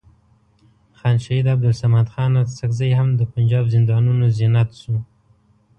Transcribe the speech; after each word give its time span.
خان 0.97 1.17
شهید 1.25 1.47
عبدالصمد 1.53 2.07
خان 2.13 2.31
اڅکزی 2.41 2.91
هم 2.99 3.09
د 3.19 3.21
پنجاب 3.33 3.65
زندانونو 3.75 4.25
زینت 4.37 4.69
شو. 4.81 4.95